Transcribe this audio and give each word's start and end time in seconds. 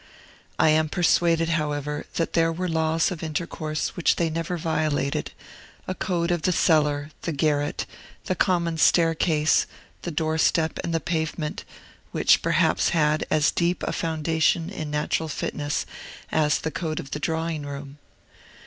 I 0.57 0.69
am 0.69 0.89
persuaded, 0.89 1.49
however, 1.49 2.07
that 2.15 2.33
there 2.33 2.51
were 2.51 2.67
laws 2.67 3.11
of 3.11 3.21
intercourse 3.21 3.89
which 3.95 4.15
they 4.15 4.31
never 4.31 4.57
violated, 4.57 5.31
a 5.87 5.93
code 5.93 6.31
of 6.31 6.41
the 6.41 6.51
cellar, 6.51 7.11
the 7.21 7.31
garret, 7.31 7.85
the 8.25 8.33
common 8.33 8.79
staircase, 8.79 9.67
the 10.01 10.09
doorstep, 10.09 10.79
and 10.83 10.91
the 10.91 10.99
pavement, 10.99 11.65
which 12.13 12.41
perhaps 12.41 12.89
had 12.89 13.27
as 13.29 13.51
deep 13.51 13.83
a 13.83 13.91
foundation 13.93 14.71
in 14.71 14.89
natural 14.89 15.29
fitness 15.29 15.85
as 16.31 16.57
the 16.57 16.71
code 16.71 16.99
of 16.99 17.11
the 17.11 17.19
drawing 17.19 17.61
room. 17.63 17.99